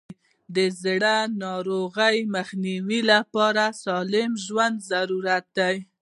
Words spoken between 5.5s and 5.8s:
دی.